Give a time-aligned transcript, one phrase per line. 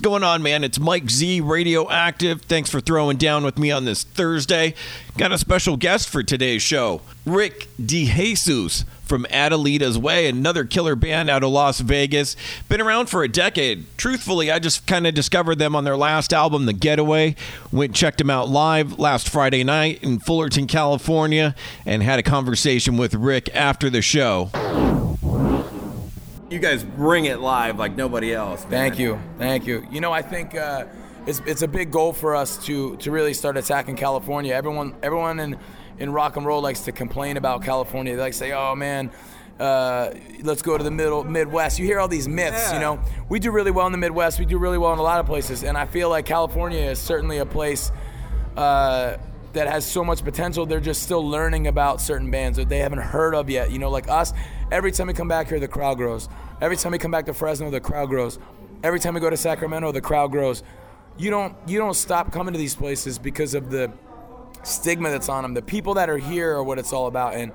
[0.00, 0.64] What's going on, man?
[0.64, 2.40] It's Mike Z, Radioactive.
[2.40, 4.72] Thanks for throwing down with me on this Thursday.
[5.18, 11.28] Got a special guest for today's show Rick DeJesus from Adelita's Way, another killer band
[11.28, 12.34] out of Las Vegas.
[12.66, 13.84] Been around for a decade.
[13.98, 17.36] Truthfully, I just kind of discovered them on their last album, The Getaway.
[17.70, 21.54] Went checked them out live last Friday night in Fullerton, California,
[21.84, 24.50] and had a conversation with Rick after the show.
[26.50, 28.62] You guys bring it live like nobody else.
[28.62, 28.70] Man.
[28.70, 29.86] Thank you, thank you.
[29.90, 30.86] You know, I think uh,
[31.26, 34.52] it's it's a big goal for us to to really start attacking California.
[34.52, 35.56] Everyone everyone in
[36.00, 38.16] in rock and roll likes to complain about California.
[38.16, 39.10] They like to say, "Oh man."
[39.60, 41.78] Uh, let's go to the middle Midwest.
[41.78, 42.74] You hear all these myths, Yeah.
[42.74, 42.98] you know.
[43.28, 44.38] We do really well in the Midwest.
[44.38, 46.98] We do really well in a lot of places, and I feel like California is
[46.98, 47.92] certainly a place
[48.56, 49.18] uh,
[49.52, 50.66] that has so much potential.
[50.66, 53.70] They're just still learning about certain bands that they haven't heard of yet.
[53.70, 54.32] You know, like us.
[54.70, 56.28] Every time we come back here, the crowd grows.
[56.60, 58.38] Every time we come back to Fresno, the crowd grows.
[58.82, 60.62] Every time we go to Sacramento, the crowd grows.
[61.18, 63.92] You don't you don't stop coming to these places because of the
[64.62, 65.54] stigma that's on them.
[65.54, 67.34] The people that are here are what it's all about.
[67.34, 67.52] And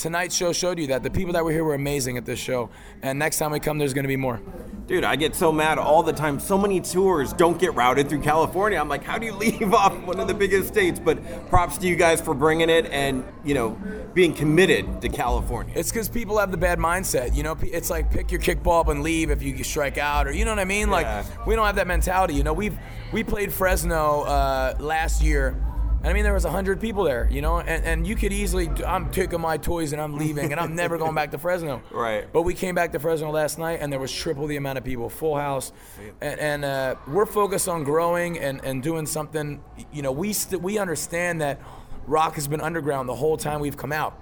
[0.00, 2.70] tonight's show showed you that the people that were here were amazing at this show.
[3.02, 4.40] And next time we come, there's going to be more.
[4.86, 6.40] Dude, I get so mad all the time.
[6.40, 8.78] So many tours don't get routed through California.
[8.78, 10.98] I'm like, how do you leave off one of the biggest states?
[10.98, 13.78] But props to you guys for bringing it and, you know,
[14.14, 15.74] being committed to California.
[15.76, 17.36] It's because people have the bad mindset.
[17.36, 20.32] You know, it's like pick your kickball up and leave if you strike out, or
[20.32, 20.88] you know what I mean.
[20.88, 20.94] Yeah.
[21.26, 22.34] Like we don't have that mentality.
[22.34, 22.76] You know, we've
[23.12, 25.56] we played Fresno uh, last year.
[26.02, 28.70] And I mean, there was hundred people there, you know, and, and you could easily.
[28.86, 31.82] I'm taking my toys and I'm leaving, and I'm never going back to Fresno.
[31.90, 32.32] Right.
[32.32, 34.84] But we came back to Fresno last night, and there was triple the amount of
[34.84, 35.72] people, full house,
[36.20, 39.62] and, and uh, we're focused on growing and, and doing something.
[39.92, 41.60] You know, we st- we understand that
[42.06, 44.18] rock has been underground the whole time we've come out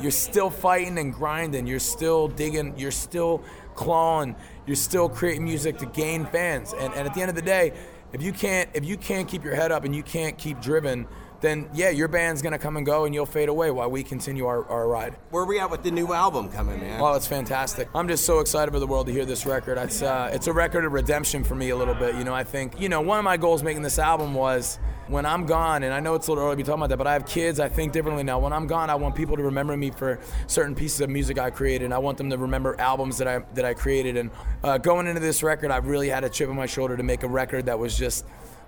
[0.00, 1.66] you're still fighting and grinding.
[1.66, 2.78] You're still digging.
[2.78, 3.42] You're still
[3.74, 4.36] clawing.
[4.66, 6.72] You're still creating music to gain fans.
[6.72, 7.72] And, and at the end of the day,
[8.12, 11.06] if you can't if you can't keep your head up and you can't keep driven,
[11.40, 14.46] then yeah, your band's gonna come and go and you'll fade away while we continue
[14.46, 15.16] our, our ride.
[15.30, 17.00] Where are we at with the new album coming, man?
[17.00, 17.88] Well, it's fantastic.
[17.94, 19.78] I'm just so excited for the world to hear this record.
[19.78, 22.14] It's uh, it's a record of redemption for me a little bit.
[22.16, 24.78] You know, I think you know one of my goals making this album was
[25.10, 26.96] when I'm gone, and I know it's a little early to be talking about that,
[26.96, 27.58] but I have kids.
[27.58, 28.38] I think differently now.
[28.38, 31.50] When I'm gone, I want people to remember me for certain pieces of music I
[31.50, 31.84] created.
[31.84, 34.16] And I want them to remember albums that I that I created.
[34.16, 34.30] And
[34.62, 37.22] uh, going into this record, I really had a chip on my shoulder to make
[37.24, 38.24] a record that was just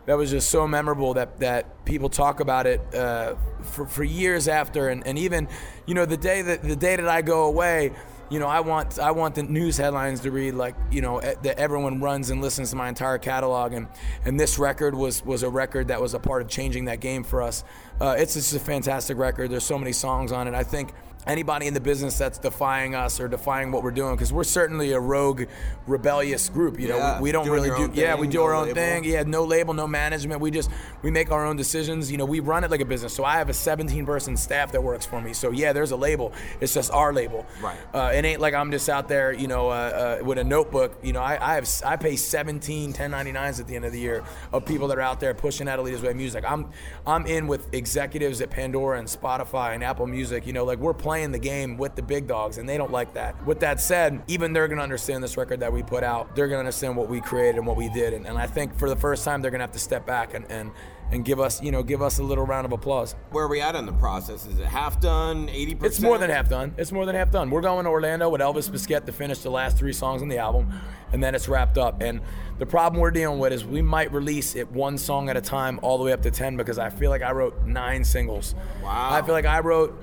[0.07, 4.49] that was just so memorable that that people talk about it uh, for, for years
[4.49, 5.49] after and, and even
[5.87, 7.93] you know the day that the day that I go away
[8.32, 11.59] you know I want I want the news headlines to read like you know that
[11.59, 13.87] everyone runs and listens to my entire catalog and
[14.25, 17.25] and this record was was a record that was a part of changing that game
[17.25, 17.62] for us.
[18.00, 19.50] Uh, it's just a fantastic record.
[19.50, 20.54] There's so many songs on it.
[20.54, 20.94] I think
[21.27, 24.93] anybody in the business that's defying us or defying what we're doing because we're certainly
[24.93, 25.44] a rogue
[25.87, 26.97] rebellious group you know?
[26.97, 28.75] Yeah, we, we don't really do yeah thing, we do no our own label.
[28.75, 30.41] thing yeah no label no management.
[30.41, 30.71] We just
[31.03, 33.15] we make our own decisions you know we run it like a business.
[33.15, 35.32] So i have a 17 person staff that works for me.
[35.32, 36.32] So yeah there's a label.
[36.61, 37.47] It's just our label.
[37.61, 37.78] Right.
[37.94, 40.99] uh, it ain't like i'm just out there you know uh, uh, with a notebook.
[41.03, 44.25] You know I, I have i pay 17 1099s at the end of the year
[44.53, 46.44] of people that are out there pushing Adelita's way music.
[46.47, 46.71] I'm
[47.06, 50.65] i'm in with executives at pandora and spotify and apple music you know?
[50.65, 53.61] Like we're playing the game with the big dogs and they don't like that with
[53.61, 56.97] that said even they're gonna understand this record that we put out they're gonna understand
[56.97, 59.43] what we created and what we did and, and i think for the first time
[59.43, 60.71] they're gonna have to step back and and
[61.11, 63.61] and give us you know give us a little round of applause Where are we
[63.61, 64.47] at in the process?
[64.47, 65.84] Is it half done, 80%?
[65.84, 66.75] it's more than half done.
[66.78, 67.50] It's more than half done.
[67.50, 70.39] We're going to Orlando with Elvis Baskette to finish the last three songs on the
[70.39, 70.73] album,
[71.12, 72.00] and then it's wrapped up.
[72.00, 72.23] And
[72.59, 75.79] the problem we're dealing with is we might release it one song at a time,
[75.83, 78.55] all the way up to ten, because I feel like I wrote nine singles.
[78.83, 79.11] Wow.
[79.12, 80.03] I feel like I wrote.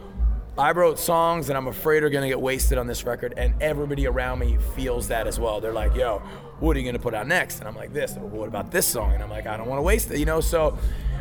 [0.57, 4.07] I wrote songs that I'm afraid are gonna get wasted on this record, and everybody
[4.07, 5.61] around me feels that as well.
[5.61, 6.21] They're like, "Yo,
[6.59, 8.85] what are you gonna put out next?" And I'm like, "This." Well, what about this
[8.85, 9.13] song?
[9.13, 10.41] And I'm like, "I don't want to waste it," you know.
[10.41, 10.77] So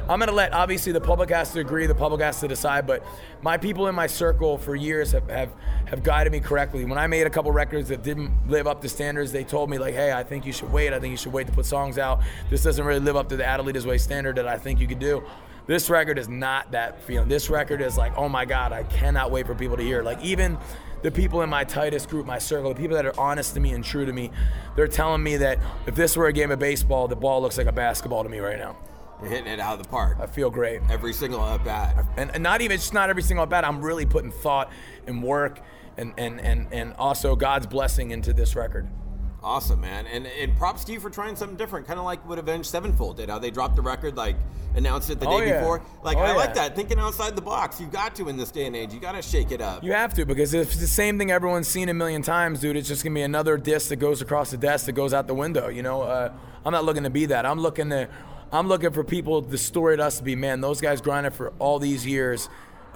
[0.09, 3.05] I'm gonna let obviously the public has to agree, the public has to decide, but
[3.43, 5.50] my people in my circle for years have, have
[5.84, 6.84] have guided me correctly.
[6.87, 9.78] When I made a couple records that didn't live up to standards, they told me
[9.78, 10.93] like, hey, I think you should wait.
[10.94, 12.22] I think you should wait to put songs out.
[12.49, 14.99] This doesn't really live up to the Adelita's Way standard that I think you could
[14.99, 15.23] do.
[15.69, 17.29] This record is not that feeling.
[17.29, 20.03] This record is like, oh my God, I cannot wait for people to hear.
[20.03, 20.56] Like even
[21.03, 23.73] the people in my tightest group, my circle, the people that are honest to me
[23.73, 24.31] and true to me,
[24.76, 27.67] they're telling me that if this were a game of baseball, the ball looks like
[27.67, 28.79] a basketball to me right now.
[29.20, 30.17] You're hitting it out of the park.
[30.20, 30.81] I feel great.
[30.88, 32.03] Every single at bat.
[32.17, 33.67] and, and not even it's not every single at bat.
[33.67, 34.73] I'm really putting thought
[35.06, 35.61] and work
[35.99, 38.88] and and and and also God's blessing into this record.
[39.43, 40.06] Awesome, man.
[40.06, 43.19] And, and props to you for trying something different, kind of like what Avenged Sevenfold
[43.19, 43.29] did.
[43.29, 44.35] How they dropped the record, like
[44.75, 45.61] announced it the Oh, day yeah.
[45.61, 45.81] before.
[46.02, 46.75] Like Oh, I like that.
[46.75, 47.81] Thinking outside the box.
[47.81, 48.93] You got to in this day and age.
[48.93, 49.85] You got to shake it up.
[49.85, 52.76] You have to because if it's the same thing everyone's seen a million times, dude,
[52.76, 55.35] it's just gonna be another disc that goes across the desk that goes out the
[55.35, 55.69] window.
[55.69, 56.32] You know, uh,
[56.64, 57.46] I'm not looking to be that.
[57.46, 58.08] I'm looking to,
[58.50, 61.52] I'm looking for people, the story to us to be, man, those guys grinded for
[61.61, 62.49] all these years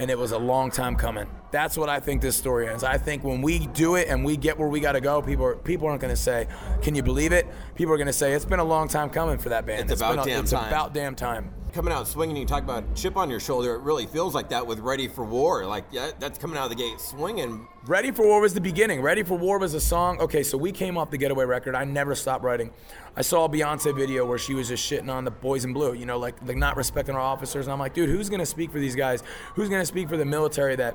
[0.02, 1.28] and it was a long time coming.
[1.52, 2.82] That's what I think this story is.
[2.82, 5.44] I think when we do it and we get where we got to go, people
[5.44, 6.48] are, people aren't going to say,
[6.82, 7.46] "Can you believe it?"
[7.76, 9.88] People are going to say, "It's been a long time coming for that band.
[9.92, 12.62] It's about been a, damn it's time." about damn time." Coming out swinging, you talk
[12.62, 13.74] about chip on your shoulder.
[13.76, 15.64] It really feels like that with Ready for War.
[15.64, 17.66] Like yeah, that's coming out of the gate swinging.
[17.86, 19.00] Ready for War was the beginning.
[19.00, 20.20] Ready for War was a song.
[20.20, 21.74] Okay, so we came off the Getaway record.
[21.74, 22.72] I never stopped writing.
[23.16, 25.94] I saw a Beyonce video where she was just shitting on the boys in blue,
[25.94, 27.64] you know, like like not respecting our officers.
[27.64, 29.22] And I'm like, dude, who's gonna speak for these guys?
[29.54, 30.94] Who's gonna speak for the military that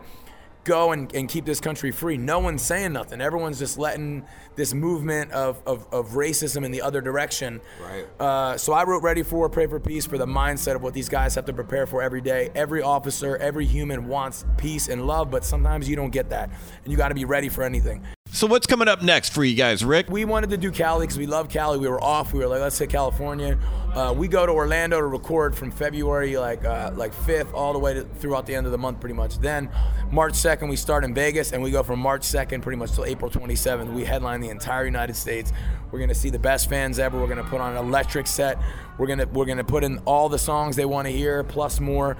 [0.67, 2.17] go and, and keep this country free?
[2.17, 3.21] No one's saying nothing.
[3.21, 4.25] Everyone's just letting
[4.55, 7.61] this movement of, of, of racism in the other direction.
[7.81, 8.05] Right.
[8.19, 11.09] Uh, so I wrote Ready for Pray for Peace for the mindset of what these
[11.09, 12.49] guys have to prepare for every day.
[12.53, 16.49] Every officer, every human wants peace and love, but sometimes you don't get that.
[16.83, 18.05] And you got to be ready for anything.
[18.37, 20.11] So what's coming up next for you guys, Rick?
[20.11, 21.79] We wanted to do Cali because we love Cali.
[21.79, 22.33] We were off.
[22.33, 23.57] We were like, let's hit California.
[23.95, 27.79] Uh, we go to Orlando to record from February like uh, like 5th all the
[27.79, 29.39] way to, throughout the end of the month, pretty much.
[29.39, 29.71] Then
[30.11, 33.05] March 2nd we start in Vegas, and we go from March 2nd pretty much till
[33.05, 33.91] April 27th.
[33.91, 35.51] We headline the entire United States.
[35.89, 37.19] We're gonna see the best fans ever.
[37.19, 38.59] We're gonna put on an electric set.
[38.99, 42.17] We're gonna we're gonna put in all the songs they want to hear plus more.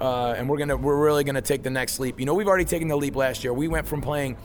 [0.00, 2.18] Uh, and we're gonna we're really gonna take the next leap.
[2.18, 3.52] You know, we've already taken the leap last year.
[3.52, 4.36] We went from playing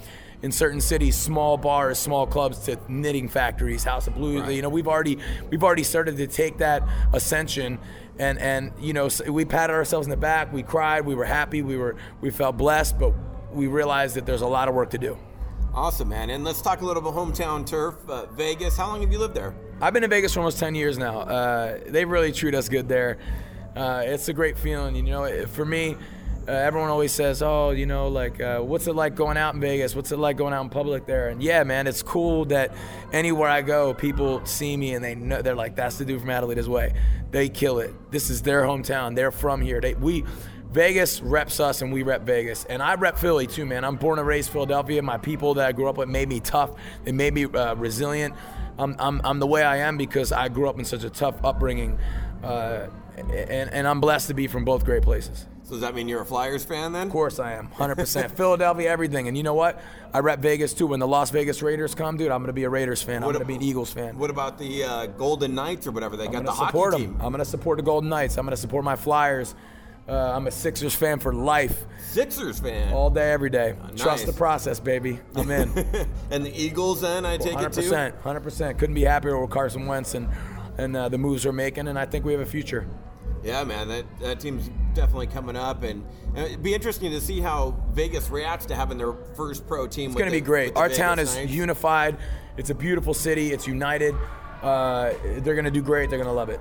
[0.41, 4.41] in certain cities, small bars, small clubs to knitting factories, House of Blues.
[4.41, 4.51] Right.
[4.55, 5.17] You know, we've already
[5.49, 6.83] we've already started to take that
[7.13, 7.79] ascension,
[8.19, 10.51] and and you know, we patted ourselves in the back.
[10.53, 11.05] We cried.
[11.05, 11.61] We were happy.
[11.61, 13.13] We were we felt blessed, but
[13.53, 15.17] we realized that there's a lot of work to do.
[15.73, 16.29] Awesome, man.
[16.29, 18.77] And let's talk a little bit hometown turf, uh, Vegas.
[18.77, 19.53] How long have you lived there?
[19.81, 21.19] I've been in Vegas for almost 10 years now.
[21.19, 23.17] Uh, they really treat us good there.
[23.75, 24.95] Uh, it's a great feeling.
[24.95, 25.97] You know, it- for me,
[26.47, 29.61] uh, everyone always says, "Oh, you know, like, uh, what's it like going out in
[29.61, 29.95] Vegas?
[29.95, 32.75] What's it like going out in public there?" And yeah, man, it's cool that
[33.11, 36.29] anywhere I go, people see me and they know they're like, "That's the dude from
[36.29, 36.93] Adelita's Way."
[37.31, 37.93] They kill it.
[38.11, 39.15] This is their hometown.
[39.15, 39.81] They're from here.
[39.81, 40.23] They we.
[40.71, 42.65] Vegas reps us and we rep Vegas.
[42.65, 43.85] And I rep Philly too, man.
[43.85, 45.01] I'm born and raised Philadelphia.
[45.01, 46.71] My people that I grew up with made me tough.
[47.05, 48.35] They made me uh, resilient.
[48.77, 51.35] I'm, I'm, I'm the way I am because I grew up in such a tough
[51.45, 51.97] upbringing.
[52.43, 55.47] Uh, and, and I'm blessed to be from both great places.
[55.65, 57.07] So does that mean you're a Flyers fan then?
[57.07, 58.37] Of course I am, 100%.
[58.37, 59.27] Philadelphia, everything.
[59.27, 59.81] And you know what?
[60.13, 60.85] I rep Vegas too.
[60.85, 63.23] When the Las Vegas Raiders come, dude, I'm going to be a Raiders fan.
[63.23, 64.15] I'm going to be an Eagles fan.
[64.19, 66.17] What about the uh, Golden Knights or whatever?
[66.17, 67.13] They I'm got the to hockey support team.
[67.19, 68.37] I'm going to support the Golden Knights.
[68.37, 69.55] I'm going to support my Flyers.
[70.07, 72.93] Uh, I'm a Sixers fan for life, Sixers fan.
[72.93, 73.73] all day, every day.
[73.95, 74.25] Trust nice.
[74.25, 75.19] the process, baby.
[75.35, 75.75] I'm in.
[76.29, 77.89] and the Eagles then, I take it too?
[77.89, 78.21] 100%.
[78.21, 78.77] 100%.
[78.77, 80.29] Couldn't be happier with Carson Wentz and,
[80.77, 82.85] and uh, the moves we're making, and I think we have a future.
[83.43, 86.03] Yeah, man, that, that team's definitely coming up, and,
[86.35, 90.09] and it'd be interesting to see how Vegas reacts to having their first pro team.
[90.11, 90.75] It's going to be great.
[90.75, 92.17] Our town is unified.
[92.57, 93.51] It's a beautiful city.
[93.51, 94.15] It's united.
[94.63, 96.09] Uh, they're going to do great.
[96.09, 96.59] They're going to love it.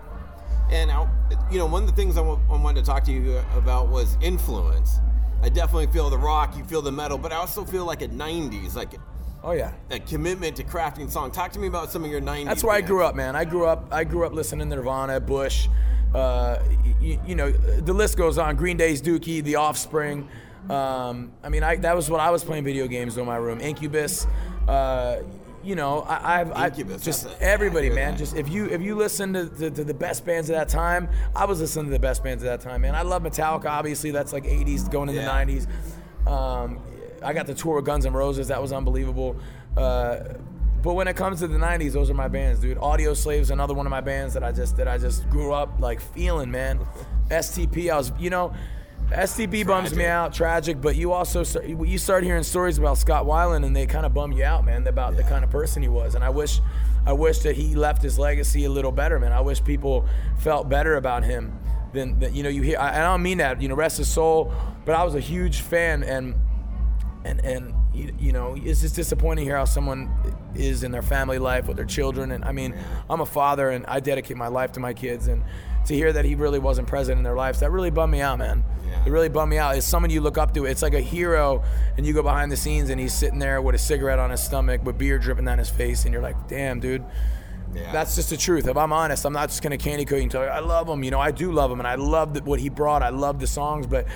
[0.70, 1.08] And I,
[1.50, 4.98] you know, one of the things I wanted to talk to you about was influence.
[5.42, 8.08] I definitely feel the rock, you feel the metal, but I also feel like a
[8.08, 8.94] '90s, like
[9.42, 9.72] Oh yeah.
[9.90, 11.30] a commitment to crafting song.
[11.30, 12.46] Talk to me about some of your '90s.
[12.46, 13.36] That's where I grew up, man.
[13.36, 13.86] I grew up.
[13.92, 15.68] I grew up listening to Nirvana, Bush.
[16.14, 16.62] Uh,
[17.00, 18.56] you, you know, the list goes on.
[18.56, 20.28] Green Day's Dookie, The Offspring.
[20.70, 23.60] Um, I mean, I, that was what I was playing video games in my room.
[23.60, 24.26] Incubus.
[24.68, 25.18] Uh,
[25.62, 28.12] you know, I, I've I, just everybody, man.
[28.12, 28.18] that.
[28.18, 31.08] Just if you if you listen to, to, to the best bands of that time,
[31.34, 32.94] I was listening to the best bands of that time, man.
[32.94, 34.10] I love Metallica, obviously.
[34.10, 35.28] That's like '80s going into Yeah.
[35.28, 35.66] '90s.
[36.30, 36.80] Um,
[37.22, 38.48] I got the tour with Guns N' Roses.
[38.48, 39.36] That was unbelievable.
[39.74, 40.34] Uh,
[40.84, 42.76] but when it comes to the '90s, those are my bands, dude.
[42.76, 45.80] Audio Slaves, another one of my bands that I just that I just grew up
[45.80, 46.78] like feeling, man.
[47.30, 48.52] STP, I was, you know,
[49.08, 50.82] STP bums me out, tragic.
[50.82, 54.12] But you also start, you start hearing stories about Scott Weiland, and they kind of
[54.12, 56.14] bum you out, man, about the kind of person he was.
[56.14, 56.60] And I wish,
[57.06, 59.32] I wish that he left his legacy a little better, man.
[59.32, 61.58] I wish people felt better about him
[61.94, 62.34] than that.
[62.34, 62.78] You know, you hear.
[62.78, 64.52] I, I don't mean that, you know, rest his soul.
[64.84, 66.34] But I was a huge fan, and
[67.24, 70.10] and and you, you know it's just disappointing here how someone
[70.54, 72.74] is in their family life with their children and i mean
[73.08, 75.42] i'm a father and i dedicate my life to my kids and
[75.86, 78.38] to hear that he really wasn't present in their lives that really bummed me out
[78.38, 79.04] man Yeah.
[79.06, 81.62] it really bummed me out it's someone you look up to it's like a hero
[81.96, 84.42] and you go behind the scenes and he's sitting there with a cigarette on his
[84.42, 87.04] stomach with beer dripping down his face and you're like damn dude
[87.74, 87.90] Yeah.
[87.92, 88.68] that's just the truth.
[88.68, 90.88] If I'm honest, I'm not just gonna candy coat you and tell you I love
[90.88, 91.02] him.
[91.02, 93.02] You know, I do love him, and I love what he brought.
[93.02, 94.06] I love the songs, but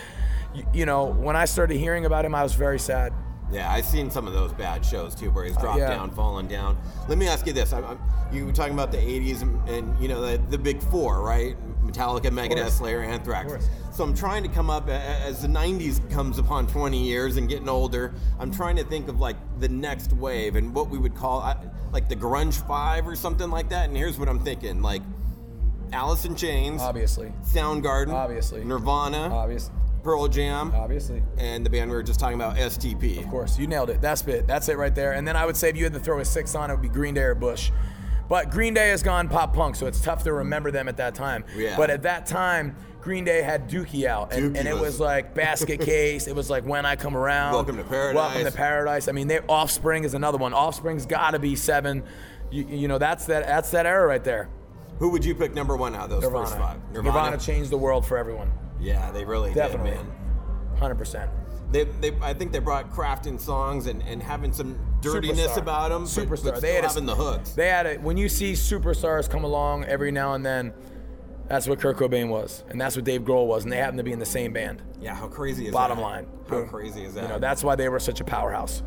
[0.54, 3.12] you, you know, when I started hearing about him, I was very sad.
[3.50, 5.88] Yeah, I've seen some of those bad shows too, where he's dropped yeah.
[5.88, 6.76] down, fallen down.
[7.08, 7.98] Let me ask you this: I'm, I'm,
[8.30, 11.56] you were talking about the '80s and, and you know the, the big four, right?
[11.82, 12.70] Metallica, Megadeth.
[12.70, 13.68] Slayer, Anthrax.
[13.90, 17.68] So I'm trying to come up as the '90s comes upon 20 years and getting
[17.68, 18.14] older.
[18.38, 21.56] I'm trying to think of like the next wave and what we would call uh,
[21.90, 23.88] like the grunge five or something like that.
[23.88, 25.02] And here's what I'm thinking: like
[25.92, 27.32] Alice in Chains, Obviously.
[27.44, 28.64] Soundgarden, Obviously.
[28.64, 29.70] Nirvana, Obvious.
[30.08, 31.22] Pearl Jam, Obviously.
[31.36, 33.18] and the band we were just talking about, STP.
[33.22, 34.00] Of course, you nailed it.
[34.00, 34.46] That's it.
[34.46, 35.12] That's it right there.
[35.12, 36.80] And then I would say if you had to throw a six on, it would
[36.80, 37.70] be Green Day or Bush.
[38.26, 41.14] But Green Day has gone pop punk, so it's tough to remember them at that
[41.14, 41.44] time.
[41.54, 41.76] Yeah.
[41.76, 45.00] But at that time, Green Day had Dookie out, and, Dookie and it was- was
[45.00, 46.26] like Basket Case.
[46.26, 47.52] It was like When I Come Around.
[47.52, 48.14] Welcome to Paradise.
[48.16, 49.08] Welcome to Paradise.
[49.08, 50.54] I mean, they, Offspring is another one.
[50.54, 52.02] Offspring's got to be seven.
[52.50, 53.46] You, you know, that's that.
[53.46, 54.48] That's that era right there.
[55.00, 56.46] Who would you pick number one out of those Nirvana.
[56.46, 56.78] first five?
[56.94, 58.50] Nirvana changed the world for everyone.
[58.80, 59.90] Yeah, they really Definitely.
[59.90, 60.76] did, man.
[60.78, 61.30] Hundred percent.
[61.70, 65.56] They, they, I think they brought crafting songs and, and having some dirtiness Superstar.
[65.58, 66.44] about them, Superstar.
[66.44, 67.50] but, but they had a- having the hooks.
[67.50, 68.00] They had it.
[68.00, 70.72] When you see superstars come along every now and then,
[71.46, 74.04] that's what Kurt Cobain was, and that's what Dave Grohl was, and they happened to
[74.04, 74.82] be in the same band.
[75.00, 76.02] yeah, how crazy is Bottom that?
[76.02, 76.38] Bottom line.
[76.48, 76.68] How Boom.
[76.68, 77.22] crazy is that?
[77.24, 78.82] You know, that's why they were such a powerhouse.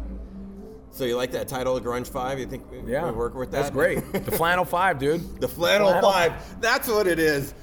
[0.92, 2.40] So you like that title, Grunge Five?
[2.40, 3.62] You think we, Yeah, we work with that?
[3.64, 4.00] That's great.
[4.12, 5.22] The flannel five, dude.
[5.42, 6.62] the Flannel, Flannel Five.
[6.62, 7.54] That's what it is.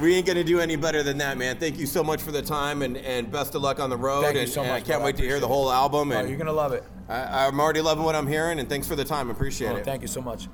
[0.00, 1.58] We ain't gonna do any better than that, man.
[1.58, 4.22] Thank you so much for the time and, and best of luck on the road.
[4.22, 5.02] Thank you and, so and much, I can't.
[5.02, 6.10] I wait to hear the whole album.
[6.10, 6.84] Oh, And you're gonna love it.
[7.08, 8.60] I, I'm already loving what I'm hearing.
[8.60, 9.30] And thanks for the time.
[9.30, 9.84] Appreciate Oh, it.
[9.84, 10.48] thank you so much.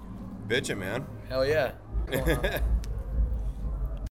[0.48, 1.06] Bitchin', man.
[1.28, 1.72] Hell yeah.